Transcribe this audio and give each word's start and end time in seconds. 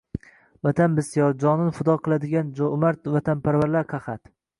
Vatan 0.67 0.93
bisyor, 0.99 1.35
jonin 1.43 1.69
fido 1.79 1.95
qiladigan 2.07 2.49
joʼmard 2.61 3.11
vatanparvar 3.17 3.79
qahat; 3.93 4.33